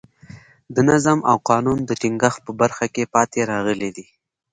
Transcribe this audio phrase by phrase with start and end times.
[0.75, 4.07] د نظم او قانون د ټینګښت په برخه کې پاتې راغلي دي.